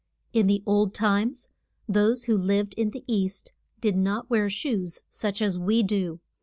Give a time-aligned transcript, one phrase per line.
[0.33, 1.49] In old times
[1.87, 6.19] those who lived in the East did not wear shoes such as we do.